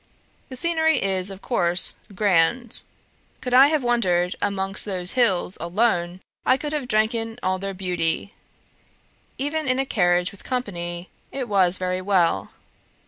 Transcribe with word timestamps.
The 0.49 0.55
scenery 0.55 0.97
is, 0.97 1.29
of 1.29 1.43
course, 1.43 1.93
grand; 2.15 2.81
could 3.39 3.53
I 3.53 3.67
have 3.67 3.83
wandered 3.83 4.33
about 4.41 4.47
amongst 4.47 4.83
those 4.83 5.11
hills 5.11 5.59
ALONE, 5.61 6.21
I 6.43 6.57
could 6.57 6.73
have 6.73 6.87
drank 6.87 7.13
in 7.13 7.37
all 7.43 7.59
their 7.59 7.75
beauty; 7.75 8.33
even 9.37 9.67
in 9.67 9.77
a 9.77 9.85
carriage 9.85 10.31
with 10.31 10.43
company, 10.43 11.11
it 11.31 11.47
was 11.47 11.77
very 11.77 12.01
well. 12.01 12.49